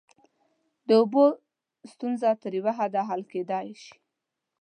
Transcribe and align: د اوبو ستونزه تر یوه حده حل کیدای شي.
د 0.87 0.89
اوبو 1.01 1.23
ستونزه 1.91 2.29
تر 2.41 2.51
یوه 2.59 2.71
حده 2.79 3.01
حل 3.09 3.21
کیدای 3.31 3.67
شي. 3.83 3.95